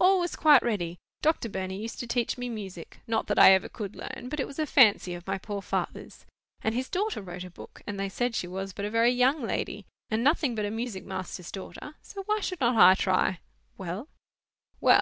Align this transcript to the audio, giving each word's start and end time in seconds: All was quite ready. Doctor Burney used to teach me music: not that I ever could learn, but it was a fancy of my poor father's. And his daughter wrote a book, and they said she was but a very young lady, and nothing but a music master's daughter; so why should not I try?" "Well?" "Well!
All 0.00 0.18
was 0.20 0.36
quite 0.36 0.62
ready. 0.62 0.96
Doctor 1.20 1.50
Burney 1.50 1.76
used 1.76 2.00
to 2.00 2.06
teach 2.06 2.38
me 2.38 2.48
music: 2.48 3.00
not 3.06 3.26
that 3.26 3.38
I 3.38 3.52
ever 3.52 3.68
could 3.68 3.94
learn, 3.94 4.30
but 4.30 4.40
it 4.40 4.46
was 4.46 4.58
a 4.58 4.64
fancy 4.64 5.12
of 5.12 5.26
my 5.26 5.36
poor 5.36 5.60
father's. 5.60 6.24
And 6.62 6.74
his 6.74 6.88
daughter 6.88 7.20
wrote 7.20 7.44
a 7.44 7.50
book, 7.50 7.82
and 7.86 8.00
they 8.00 8.08
said 8.08 8.34
she 8.34 8.48
was 8.48 8.72
but 8.72 8.86
a 8.86 8.90
very 8.90 9.10
young 9.12 9.42
lady, 9.42 9.84
and 10.10 10.24
nothing 10.24 10.54
but 10.54 10.64
a 10.64 10.70
music 10.70 11.04
master's 11.04 11.52
daughter; 11.52 11.92
so 12.00 12.22
why 12.24 12.40
should 12.40 12.62
not 12.62 12.74
I 12.74 12.94
try?" 12.94 13.40
"Well?" 13.76 14.08
"Well! 14.80 15.00